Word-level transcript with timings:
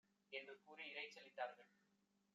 என்று 0.29 0.53
கூறி 0.65 0.83
இரைச்சலிட் 0.83 1.35
டார்கள். 1.35 1.69